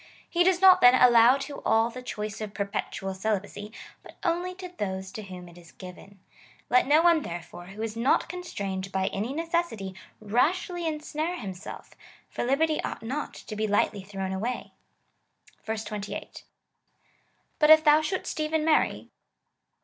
He 0.27 0.43
does 0.43 0.61
not, 0.61 0.81
then, 0.81 0.95
allow 0.95 1.37
to 1.37 1.61
all 1.61 1.91
the 1.91 2.01
choice 2.01 2.41
of 2.41 2.55
per 2.55 2.65
petual 2.65 3.15
celibacy, 3.15 3.71
but 4.01 4.17
only 4.23 4.55
to 4.55 4.67
those 4.69 5.11
to 5.11 5.21
whom 5.21 5.47
it 5.47 5.59
is 5.59 5.73
given. 5.73 6.19
Let 6.71 6.87
no 6.87 7.03
one, 7.03 7.21
therefore, 7.21 7.67
who 7.67 7.83
is 7.83 7.95
not 7.95 8.27
constrained 8.27 8.91
by 8.91 9.09
any 9.13 9.31
necessity, 9.31 9.93
rashly 10.19 10.87
insnare 10.87 11.35
himself, 11.35 11.91
for 12.31 12.43
liberty 12.43 12.83
ought 12.83 13.03
not 13.03 13.35
to 13.35 13.55
be 13.55 13.67
lightly 13.67 14.01
thrown 14.01 14.31
away.^ 14.33 15.85
28. 15.85 16.45
But 17.59 17.69
if 17.69 17.83
thou 17.83 18.01
shouldest 18.01 18.39
even 18.39 18.65
marry. 18.65 19.11